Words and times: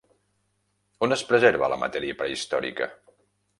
On 1.07 1.13
es 1.17 1.23
preserva 1.33 1.71
la 1.75 1.79
matèria 1.83 2.19
prehistòrica? 2.25 2.91